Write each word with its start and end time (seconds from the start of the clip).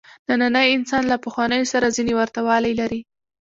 نننی 0.29 0.67
انسان 0.77 1.03
له 1.11 1.17
پخوانیو 1.25 1.71
سره 1.73 1.93
ځینې 1.97 2.13
ورته 2.19 2.39
والي 2.47 2.73
لري. 2.79 3.01